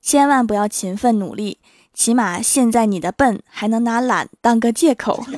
[0.00, 1.58] 千万不要勤奋努力，
[1.92, 5.24] 起码现在你的笨还能拿懒当个借口。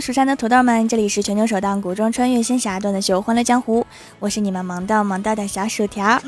[0.00, 3.80] 蜀山的土豆们，这里是全球首档古装穿越仙侠段子秀《欢乐江湖》，
[4.20, 6.20] 我是你们萌到萌到的小薯条。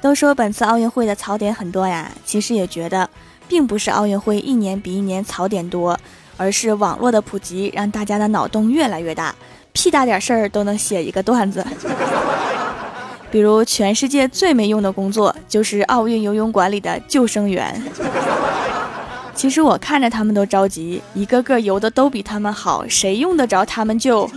[0.00, 3.08] 都说本次奥运会的槽点很多呀，其实也觉得，
[3.46, 5.98] 并不是奥运会一年比一年槽点多，
[6.36, 9.34] 而是网络的普及让大家的脑洞越来越大，
[9.72, 11.64] 屁大点事儿都能写一个段子。
[13.30, 17.80] 比如，全世界最没用的工作就是奥运游泳馆里的救生员。
[19.34, 24.30] 其实我看着他们都着急，一个个游的都比他们好，谁用得着他们救？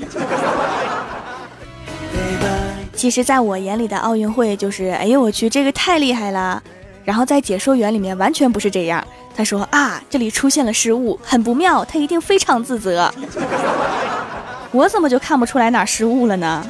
[2.94, 6.62] 其实，在我眼里的奥运会就是，哎呦我去，这个太厉害了。
[7.06, 13.14] 然后在解说员里面完全不是这样，他说啊，这里出现了失误，很不妙，他一定非常自责。
[14.72, 16.66] 我怎么就看不出来哪失误了呢？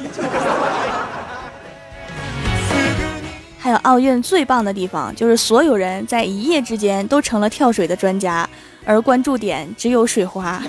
[3.68, 8.48] 还有奥运最棒的地方，就是所有人在一夜之间都成了跳水的专家，
[8.82, 10.62] 而关注点只有水花。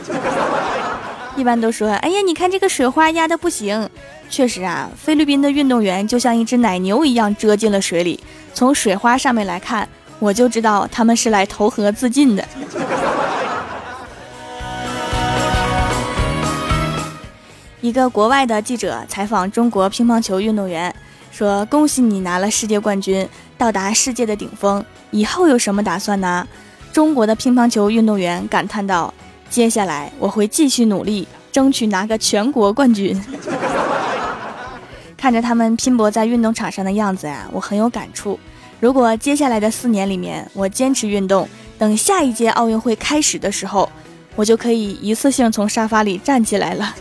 [1.37, 3.89] 一般都说，哎呀，你看这个水花压的不行。
[4.29, 8.19] 确实啊，菲律宾的运动员就像一只奶牛一样折进了水里。
[8.53, 9.87] 从水花上面来看，
[10.19, 12.45] 我就知道他们是来投河自尽的。
[17.79, 20.93] 一个国外的记者采访中国乒乓球运动员。
[21.39, 23.25] 说恭喜你拿了世界冠军，
[23.57, 24.83] 到达世界的顶峰。
[25.09, 26.45] 以后有什么打算呢？
[26.91, 29.13] 中国的乒乓球运动员感叹道
[29.49, 33.17] ：“接下来我会继续努力，争取拿个全国冠军。
[35.15, 38.37] ”看着他们拼搏在运动场上的样子呀，我很有感触。
[38.81, 43.89] 如果接下来的四年里面我坚持运动，等下一届奥运会开始的时候，
[44.35, 46.93] 我就可以一次性从沙发里站起来了。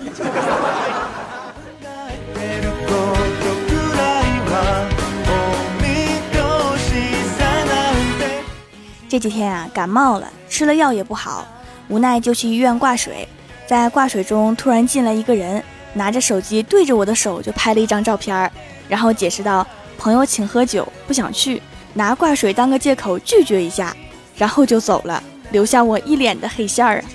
[9.09, 11.49] 这几天啊，感冒了，吃了药也不好，
[11.89, 13.27] 无奈就去医院挂水。
[13.67, 15.65] 在挂水中，突然进来一个人，
[15.95, 18.53] 拿着手机对着我的手就拍了一张照片，
[18.87, 21.63] 然后解释道：“朋友请喝酒，不想去，
[21.95, 23.97] 拿挂水当个借口拒绝一下，
[24.37, 27.05] 然后就走了，留下我一脸的黑线儿啊。”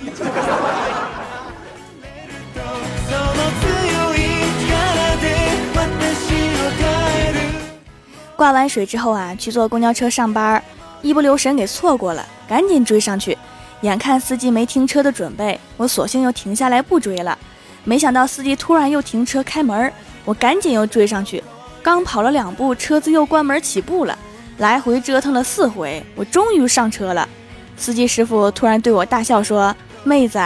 [8.36, 10.60] 挂完水之后啊，去坐公交车上班。
[11.04, 13.36] 一不留神给错过了，赶紧追上去。
[13.82, 17.38] 眼看司机没停车的准备，我索性又停下来不追了。
[17.84, 19.92] 没想到司机突然又停车开门，
[20.24, 21.44] 我赶紧又追上去。
[21.82, 24.18] 刚跑了两步，车子又关门起步了。
[24.56, 27.28] 来回折腾了四回，我终于上车了。
[27.76, 30.40] 司机师傅突然对我大笑说：“妹子，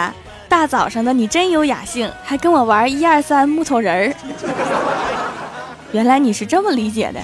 [0.49, 4.13] 大早上的你真有雅兴，还跟我玩一二三木头人儿。
[5.93, 7.21] 原来你是这么理解的。”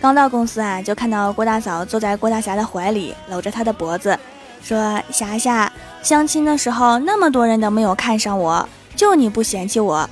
[0.00, 4.16] 刚到公司啊，就看到郭大嫂坐在郭大侠的怀里，搂着他的脖子，
[4.62, 5.70] 说：“霞霞，
[6.02, 10.08] 相亲的时候那么多人都没有看上我，就你不嫌弃我。”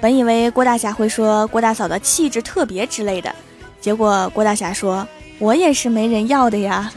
[0.00, 3.34] 本以为郭大侠会说郭大嫂的气质特别之类的，
[3.80, 5.06] 结果郭大侠说
[5.40, 6.92] ：“我也是没人要的呀，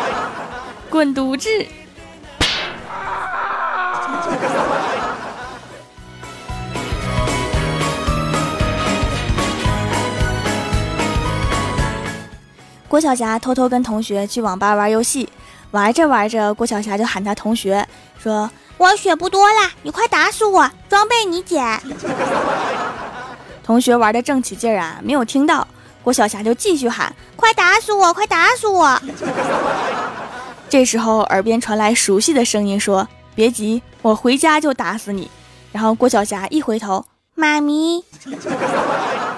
[0.88, 1.48] 滚犊子！”
[12.90, 15.28] 郭晓霞偷偷跟同学去网吧玩游戏，
[15.70, 17.86] 玩着玩着，郭晓霞就喊他同学
[18.18, 21.80] 说：“我血不多了，你快打死我，装备你捡。
[23.62, 25.64] ”同学玩的正起劲儿啊，没有听到，
[26.02, 29.00] 郭晓霞就继续喊：“快打死我，快打死我！”
[30.68, 33.06] 这时候耳边传来熟悉的声音说
[33.36, 35.30] ：“别急，我回家就打死你。”
[35.70, 37.04] 然后郭晓霞一回头，
[37.36, 38.02] 妈咪。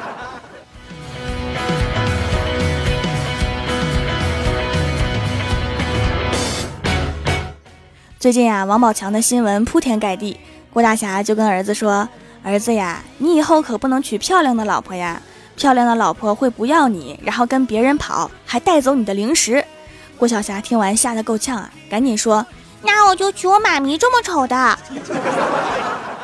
[8.22, 10.38] 最近啊，王宝强的新闻铺天盖地。
[10.72, 12.08] 郭大侠就跟儿子说
[12.44, 15.20] ：“儿子呀，你以后可不能娶漂亮的老婆呀，
[15.56, 19.64] 漂亮的老婆会不要你，然后跟别人跑，还带走你的零食。”
[20.16, 22.46] 郭晓霞听完吓得够呛啊，赶紧说
[22.82, 24.78] ：“那我就娶我妈咪这么丑的。”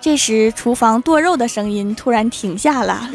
[0.00, 3.10] 这时，厨房剁肉的声音突然停下了。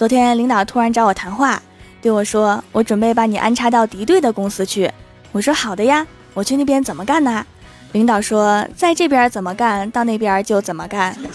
[0.00, 1.60] 昨天领导突然找我谈话，
[2.00, 4.90] 对我说：“我准备把你安插到敌对的公司去。”
[5.30, 7.44] 我说：“好的呀，我去那边怎么干呢？”
[7.92, 11.14] 领导说：“在这边怎么干，到那边就怎么干。”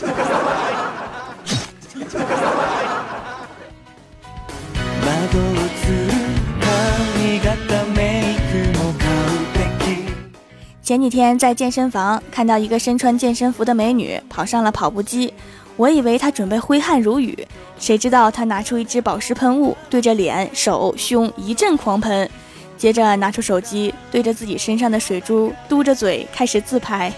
[10.82, 15.34] 前几天在健身房看到一个身穿健身服的美女跑上了跑步机，
[15.78, 17.38] 我以为他准备挥汗如雨，
[17.78, 22.30] 谁知道他拿出一支保湿喷雾，对着脸、手、胸一阵狂喷，
[22.78, 27.12] 接着拿出手机对着自己身上的水珠，嘟着嘴开始自拍，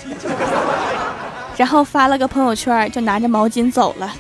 [1.56, 4.12] 然后发了个朋友圈，就拿着毛巾走了。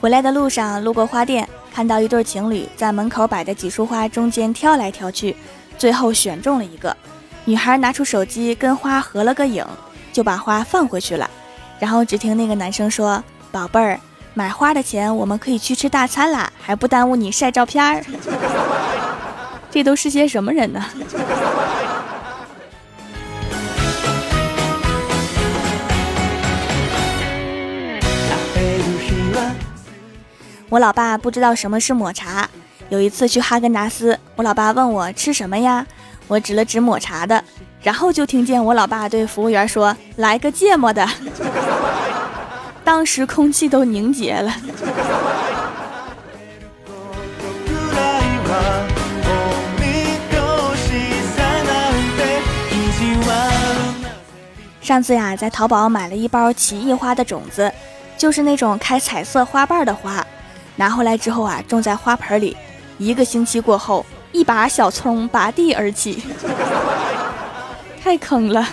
[0.00, 1.46] 回来的路上路过花店，
[1.78, 5.36] 看到一对情侣在门口摆的几束花中间挑来挑去，
[5.78, 6.96] 最后选中了一个。
[7.44, 9.64] 女孩拿出手机跟花合了个影，
[10.12, 11.30] 就把花放回去了。
[11.78, 13.22] 然后只听那个男生说
[13.52, 14.00] ：“宝贝儿，
[14.34, 18.04] 买花的钱我们可以去吃大餐啦，还不耽误你晒照片儿。”
[19.70, 20.84] 这都是些什么人呢？
[30.68, 32.48] 我老爸不知道什么是抹茶。
[32.90, 35.86] 有一次去哈根达斯，我老爸问我吃什么呀？
[36.26, 37.42] 我指了指抹茶的，
[37.82, 41.08] 然后就听见我老爸对服务员说：“来个芥末的。
[42.84, 44.54] ”当时空气都凝结了。
[54.82, 57.70] 上次呀，在淘宝买了一包奇异花的种子，
[58.16, 60.26] 就是那种开彩色花瓣的花。
[60.78, 62.56] 拿回来之后啊，种在花盆里。
[62.98, 66.22] 一个星期过后，一把小葱拔地而起，
[68.00, 68.64] 太坑了。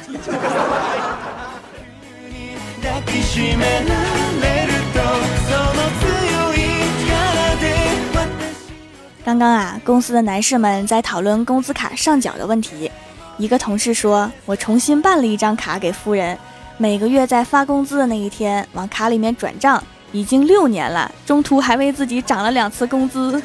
[9.24, 12.92] 刚刚啊，公司的男士们在讨论工资卡上缴的问题。
[13.38, 16.38] 一个同事说：“我重新办了一张卡给夫人，
[16.78, 19.84] 每个月在发工资的那一天往卡里面转账。”
[20.16, 23.42] 已经六年了，中途还为自己涨了两次工资。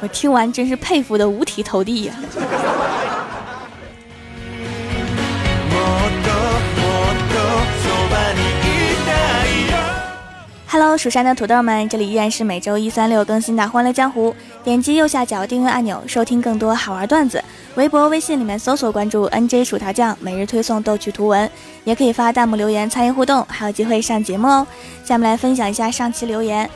[0.00, 2.12] 我听完真是佩服的五体投地呀
[10.78, 14.30] ！Hello，蜀山的土豆们，这里依然是每周一、三、六更新的《欢乐江湖》。
[14.62, 17.42] 点击右下角订阅按钮，收听更多好玩段子。
[17.76, 21.50] 微博、微信里面搜索关注 NJ 薯条酱，每日推送逗趣图文，
[21.84, 24.66] 也可以发弹幕留言参与互动，还有机会上节目哦。
[25.02, 26.68] 下面来分享一下上期留言。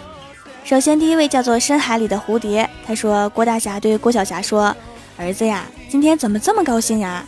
[0.64, 4.74] 首先，第一位叫做深海里的蝴蝶，他说：“郭大侠对郭晓霞说，
[5.18, 7.22] 儿子呀，今天怎么这么高兴呀？”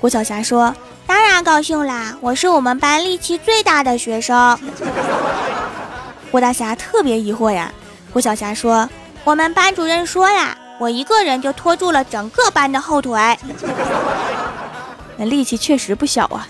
[0.00, 0.74] 郭晓霞说
[1.06, 4.58] ：“当然高兴啦，我是我们班力气最大的学生。”
[6.34, 7.72] 郭大侠特别疑惑呀。
[8.12, 8.90] 郭晓霞说
[9.22, 13.38] ：“我们班主任说呀。”我一个人就拖住了整个班的后腿，
[15.16, 16.44] 那力气确实不小啊。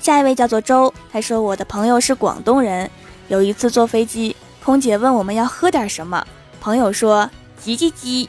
[0.00, 2.90] 下一位叫做周，他说我的朋友是广东人，
[3.28, 4.34] 有一次坐飞机，
[4.64, 6.26] 空姐问我们要喝点什么，
[6.60, 7.30] 朋友说
[7.64, 8.28] 叽叽叽，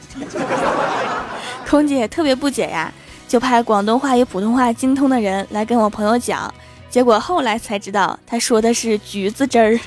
[1.68, 2.92] 空姐特别不解呀，
[3.26, 6.52] 就派广东话与普通话精通的人来跟我朋友讲。
[6.88, 9.78] 结果后来才知道，他说的是橘子汁儿。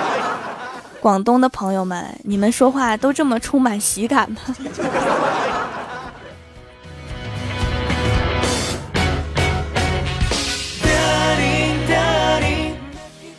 [1.00, 4.40] 广东的朋友们，你们说话都这么充满喜感吗？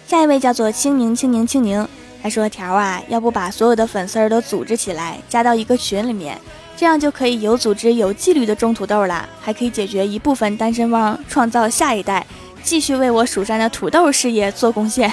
[0.08, 1.88] 下一位叫做青柠青柠青柠，
[2.24, 6.36] 他说：“条啊，要不把所有的粉丝儿都组织起来，加到一个群里面，
[6.80, 12.26] 这样就可以有组织、有纪律的种土豆了，还可以解决一部分单身汪，创造下一代。”
[12.64, 15.12] 继续为我蜀山的土豆事业做贡献。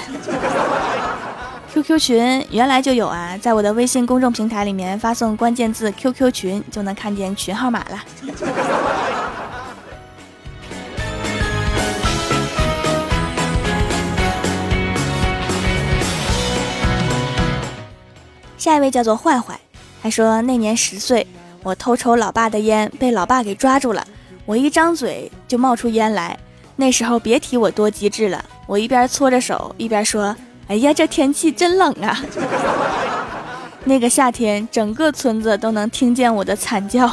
[1.73, 8.01] QQ 群原来就有啊，在我的微信公众平台里面发送关键字 “QQ 群”就能看见群号码了。
[18.57, 19.59] 下一位叫做坏坏，
[20.01, 21.27] 他说那年十岁，
[21.63, 24.05] 我偷抽老爸的烟被老爸给抓住了，
[24.45, 26.37] 我一张嘴就冒出烟来。
[26.75, 30.35] 那时候别提我多机智了，我一边搓着手一边说
[30.69, 32.19] ：“哎呀，这天气真冷啊！”
[33.83, 37.09] 那个夏天，整个村子都能听见我的惨叫。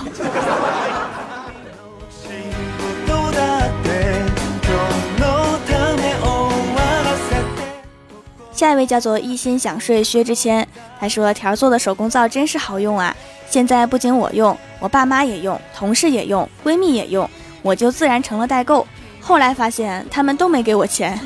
[8.65, 10.67] 下一位叫做一心想睡薛之谦，
[10.99, 13.15] 他说条做的手工皂真是好用啊！
[13.47, 17.29] 现在不仅我用，我爸妈也用，同事也用，闺蜜也用，
[17.61, 18.87] 我就自然成了代购。
[19.21, 21.21] 后来发现他们都没给我钱，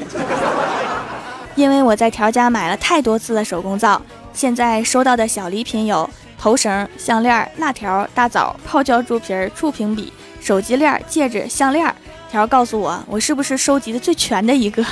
[1.54, 4.02] 因为我在条家买了太多次的手工皂，
[4.33, 11.95] 现在收到的小礼品有头绳、项链、辣条、大枣、泡椒猪皮、触屏笔、手机链、戒指、项链。
[12.28, 14.85] 条告诉我，我是不是收集的最全的一个？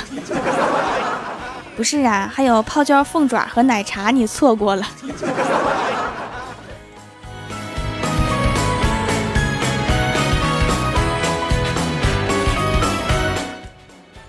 [1.77, 4.83] 不是啊，还有泡椒凤爪和奶茶，你错过了。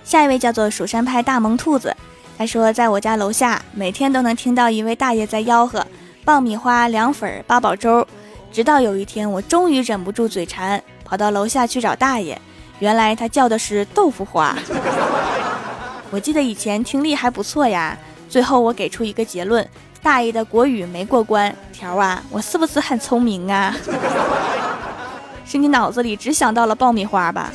[0.04, 1.96] 下一位叫做蜀山派大萌兔子，
[2.36, 5.86] 他说在我家楼下，每天都能听到一位大爷在吆喝
[6.26, 8.06] 爆米花、凉粉、八宝粥，
[8.52, 12.38] 直到有一天，我终于忍不住嘴馋，跑到楼下去找大爷，
[12.78, 14.54] 原来他叫的是豆腐花。
[16.10, 17.96] 我记得以前听力还不错呀，
[18.28, 19.66] 最后我给出一个结论：
[20.02, 21.54] 大爷的国语没过关。
[21.72, 23.76] 条啊，我是不是很聪明啊？
[25.44, 27.52] 是你脑子里只想到了爆米花吧？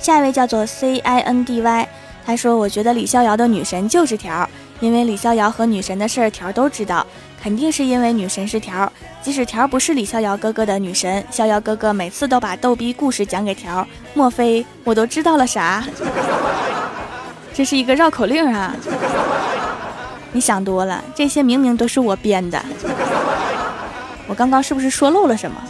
[0.00, 1.88] 下一位叫做 C I N D Y，
[2.26, 4.48] 他说：“我觉得李逍遥的女神就是条，
[4.80, 7.06] 因为李逍遥和女神的事儿条都知道。”
[7.44, 13.86] 肯定是因为女神是条，即使条不是李逍遥哥哥的女神，逍遥哥哥每次都把逗逼故事讲给条。
[14.14, 15.84] 莫非我都知道了啥？
[17.52, 18.74] 这是一个绕口令啊！
[20.32, 22.58] 你想多了，这些明明都是我编的。
[24.26, 25.60] 我刚刚是不是说漏了什么？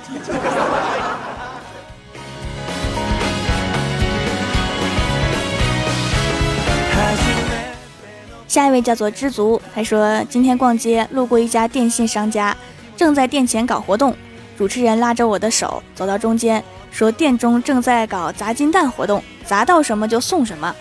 [8.54, 12.56] 下一位叫做知足，他说今天逛街路过一家电信商家，
[12.96, 14.16] 正在店前搞活动，
[14.56, 20.72] 主持人拉着我的手走到中间，说店中正在搞砸金蛋活动，砸到什么就送什么。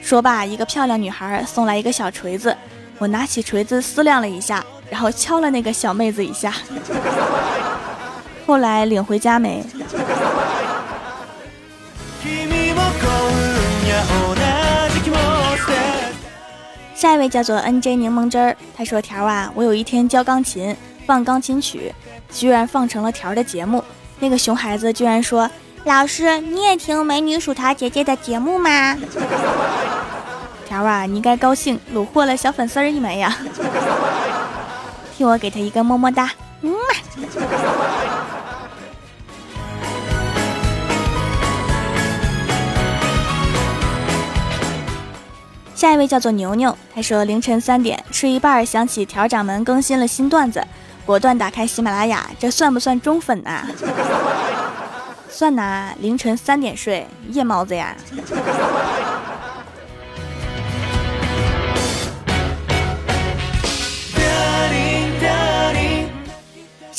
[0.00, 2.56] 说罢，一个漂亮女孩送来一个小锤子，
[2.96, 6.54] 我拿起锤子思量了一下，然后敲了那个小妹子一下。
[8.46, 9.62] 后来领回家没？
[16.98, 20.76] 下一位叫做 N J 柠檬汁儿，他说：“条啊，我有一天教钢琴，
[21.06, 21.94] 放钢琴曲，
[22.28, 23.84] 居然放成了条儿的节目。
[24.18, 25.48] 那个熊孩子居然说
[25.86, 28.98] ：‘老师，你也听美女薯条姐姐的节目吗？’
[30.66, 33.32] 条啊，你应该高兴，虏获了小粉丝一枚呀！
[35.16, 36.28] 替我给他一个么么哒，
[36.62, 36.78] 嗯嘛。”
[45.78, 50.60] 下一位叫做牛牛，他说凌晨三点睡一半，想起调掌门更新了新段子，
[51.06, 53.64] 果断打开喜马拉雅，这算不算忠粉啊？
[55.30, 57.94] 算呐，凌晨三点睡，夜猫子呀。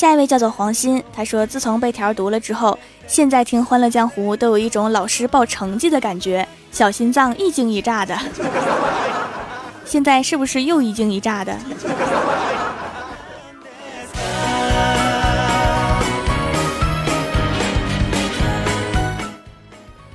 [0.00, 6.48] 下一位叫做黄鑫，他说自从被条读了之后，现在听《欢乐江湖》都有一种老师报成绩的感觉。
[6.72, 8.18] 小心脏一惊一乍的，
[9.84, 11.52] 现在是不是又一惊一乍的？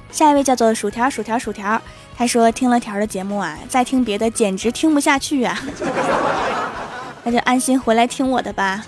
[0.09, 1.79] 下一位叫做薯条薯条薯条，
[2.17, 5.61] 他说听了条的节目啊，再听别的简直听不下去啊，
[7.25, 8.85] 那就安心回来听我的吧。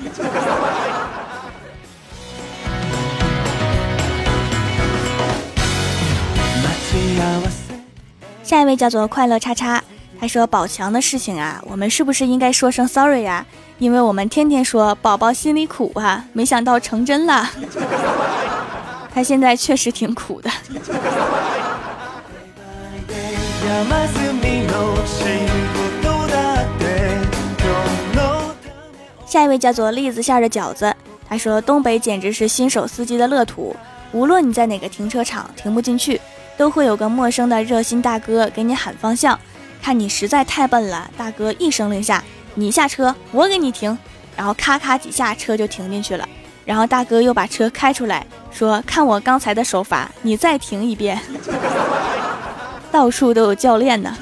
[8.44, 9.84] 下一位叫做快乐叉叉，
[10.20, 13.46] 他说宝强的事情啊，我们是不是应该说声 sorry 呀？
[13.80, 17.50] 因为我们天天说宝宝心里苦啊，没想到成真了。
[19.14, 20.50] 他现在确实挺苦的。
[29.38, 30.92] 下一位叫做栗子馅的饺子，
[31.30, 33.76] 他说东北简直是新手司机的乐土，
[34.12, 36.20] 无论你在哪个停车场停不进去。
[36.58, 39.40] 都会有个陌生的热心大哥给你喊方向，
[39.80, 42.24] 看你实在太笨了，大哥一声令下，
[42.56, 43.96] 你下车，我给你停，
[44.36, 46.28] 然后咔咔几下车就停进去了，
[46.66, 51.22] 然后大哥又把车开出来，说看我刚才的手法，你再停一遍，
[52.92, 54.18] 到处都有教练呢。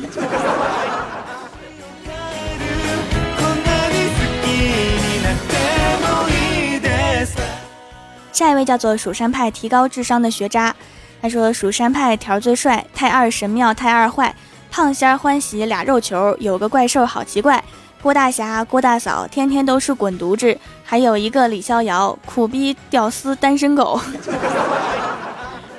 [8.35, 10.75] 下一位叫做蜀山派提高智商的学渣。
[11.21, 14.35] 他说：“蜀山派条最帅，太二神庙太二坏，
[14.69, 17.63] 胖仙儿欢喜俩肉球，有个怪兽好奇怪。
[18.01, 24.01] 郭大侠郭大嫂天天都是滚犊子，还有一个李逍遥苦逼屌丝单身狗。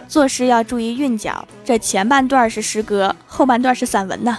[0.09, 4.39] 作诗要注意韵脚，这前半段是诗歌，后半段是散文呢。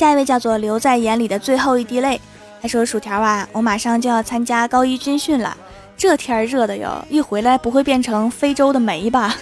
[0.00, 2.18] 下一位叫做留在眼里的最后一滴泪，
[2.62, 5.54] 他说：“薯条啊，我马上就要参加高一军训了，
[5.94, 9.36] 这天热的哟，一回来不会变成非洲的煤吧？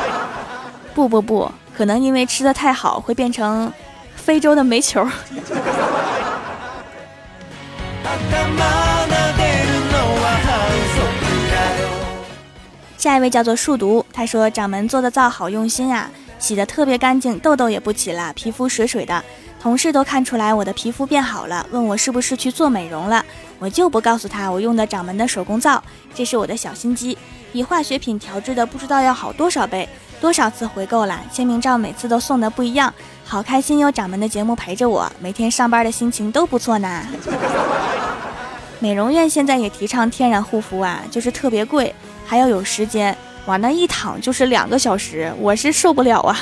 [0.96, 3.70] 不不不，可能因为吃的太好，会变成
[4.14, 5.06] 非洲的煤球。”
[12.96, 19.22] 下一位叫做树毒，他说：“掌门做的皂好用心啊，洗的特别干净，痘痘也不起了，皮肤水水的。”
[19.66, 23.24] 同事都看出来我的皮肤变好了，问我是不是去做美容了，
[23.58, 25.82] 我就不告诉他我用的掌门的手工皂，
[26.14, 27.18] 这是我的小心机，
[27.52, 29.88] 比化学品调制的不知道要好多少倍，
[30.20, 32.94] 多少次回购了，签名照每次都送的不一样，
[33.24, 37.02] 好开心有掌门的节目陪着我，每天上班的心情都不错呢。
[38.78, 41.92] 美容院现在也提倡天然护肤啊，就是特别贵，
[42.24, 46.38] 还要有时间，往那一躺就是两个小时，我是受不了啊。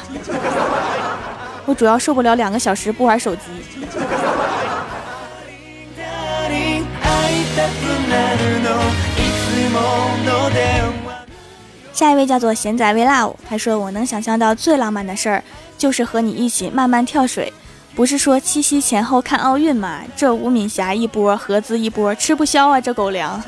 [1.67, 3.43] 我主要受不了两个小时不玩手机。
[11.93, 15.43] 下一位叫做贤仔 v love，他说我能想象到最浪漫的事儿
[15.79, 17.53] 就是和你一起慢慢跳水，
[17.95, 20.01] 不是说七夕前后看奥运吗？
[20.17, 23.41] 这吴敏霞一波，何姿一波，吃不消啊这狗粮。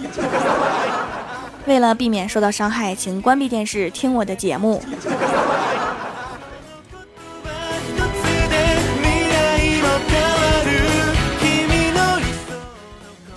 [1.66, 4.80] 为了避免受到伤害，请关闭电视，听我的节目。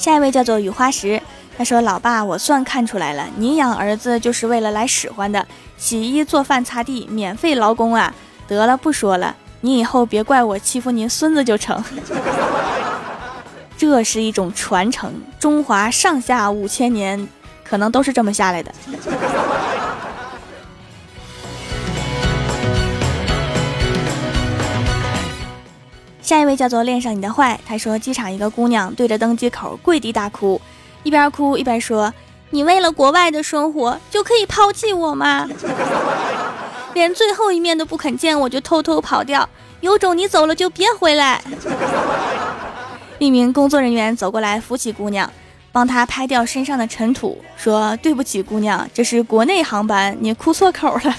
[0.10, 1.22] 下一位叫做雨花石，
[1.56, 5.46] 他说：“老爸，我算看出来了，您养儿子就是为了来使唤的，
[5.78, 8.12] 洗衣做饭擦地，免费劳工啊！
[8.48, 11.84] 得了，不说了，你以后别怪我欺负您孙子就成。
[13.78, 17.28] 这是一种传承，中华上下五千年，
[17.64, 18.74] 可能都是这么下来的。”
[26.30, 30.62] 下一位叫做恋上你的坏，他说机场一个姑娘对着登机口跪地大哭，
[31.02, 32.14] 一边哭一边说
[32.52, 35.50] ：“你为了国外的生活就可以抛弃我吗？
[36.94, 39.50] 连最后一面都不肯见我就偷偷跑掉，
[39.82, 41.42] 有种你走了就别回来。
[43.18, 45.28] ”一名工作人员走过来扶起姑娘，
[45.72, 51.16] 帮她拍掉身上的尘土，说：“对不起，姑娘，这是国内航班，你哭错口了。”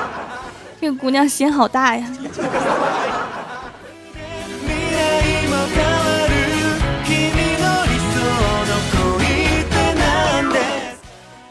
[0.80, 2.06] 这个姑娘心好大呀。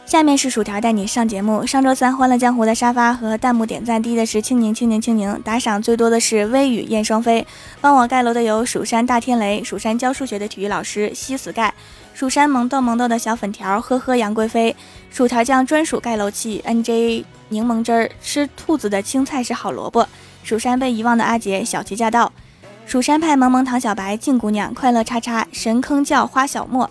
[0.09, 1.63] 下面是薯条带你上节目。
[1.67, 7.45] 上周三《欢乐江湖》的沙发和弹幕点赞低的是青柠、青柠、青柠，打赏最多的是微雨燕双飞。
[7.79, 11.71] 帮我盖楼的有蜀山大天雷、蜀山教数学的体育老师西死盖、
[12.15, 14.75] 蜀山萌豆萌豆的小粉条、呵呵杨贵妃、
[15.11, 20.09] 薯条酱专属盖楼器 NJ 柠檬汁儿、吃兔子的青菜是好萝卜、
[20.43, 22.33] 蜀山被遗忘的阿杰小旗驾到、
[22.87, 26.89] 蜀山派萌萌糖小白静姑娘快乐叉叉神坑叫花小莫、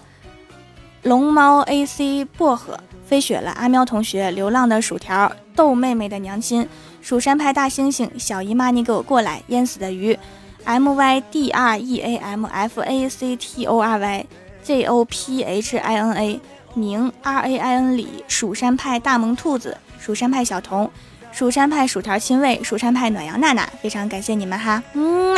[1.02, 2.78] 龙猫 AC 薄荷。
[3.09, 6.68] 飞雪了，阿喵同学，流浪的薯条，豆妹妹的娘亲，
[7.01, 10.18] 蜀山派大猩猩，小姨妈你给我过来，淹死的鱼
[10.64, 14.27] ，M Y D R E A M F A C T O R Y
[14.62, 16.40] J O P H I N A，
[16.75, 20.90] 明 R A I N 里，蜀山派大萌兔子，蜀山派小童，
[21.33, 25.35] 蜀山派薯条亲卫，蜀山派暖阳娜娜，非常感谢你们哈，嗯。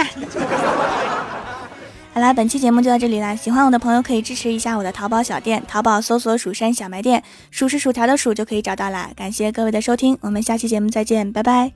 [2.12, 3.36] 好啦，本期节目就到这里啦！
[3.36, 9.12] 喜欢我的朋友可以支持一下我的淘宝小店，淘宝搜索“蜀山小卖店”，数是薯条的数就可以找到啦。
[9.14, 11.72] 感谢各位的收听，我们下期节目再见，拜拜。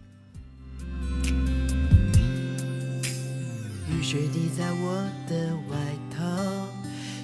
[3.88, 5.76] 雨水滴在我的外
[6.10, 6.24] 套，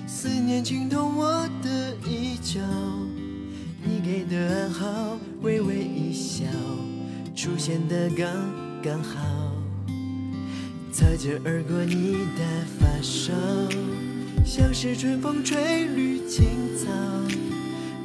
[0.07, 2.61] 思念浸透我的衣角，
[3.83, 6.45] 你给的暗号，微微一笑，
[7.35, 8.29] 出现的刚
[8.81, 9.60] 刚好。
[11.01, 12.45] 擦肩而过，你的
[12.79, 13.33] 发梢，
[14.45, 16.91] 像是春风吹绿青草，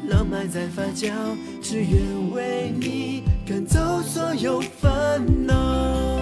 [0.08, 1.12] 浪漫在发酵，
[1.62, 6.18] 只愿为你赶走所有烦恼，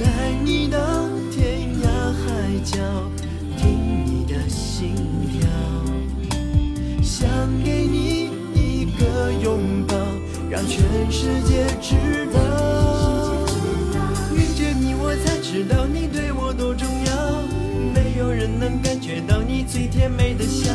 [0.00, 2.80] 带你到天涯海角，
[3.56, 4.92] 听你的心
[5.30, 5.48] 跳，
[7.00, 7.28] 想
[7.62, 9.94] 给你一个拥抱，
[10.50, 12.89] 让全世界知道。
[15.52, 17.12] 知道你对我多重要，
[17.92, 20.72] 没有人能感觉到你最甜美的笑。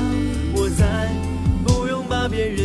[0.53, 1.09] 我再
[1.63, 2.64] 不用把别人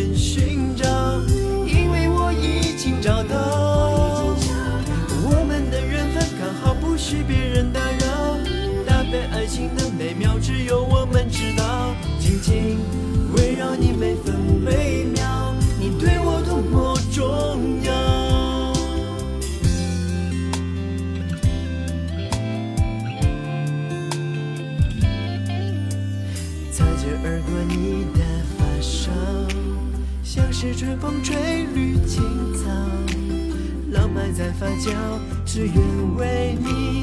[35.45, 37.00] 只愿为你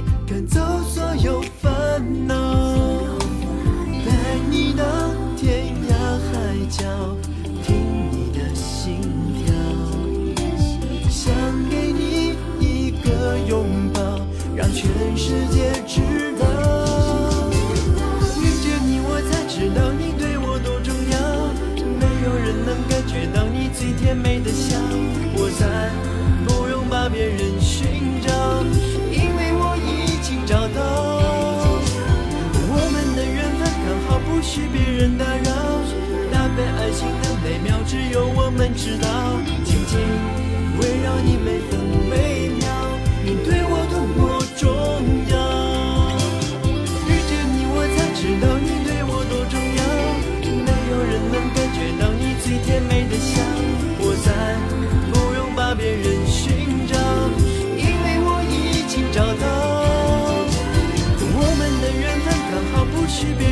[63.20, 63.47] 好